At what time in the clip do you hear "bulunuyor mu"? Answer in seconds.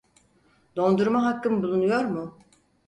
1.63-2.37